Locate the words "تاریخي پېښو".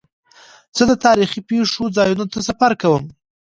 1.05-1.83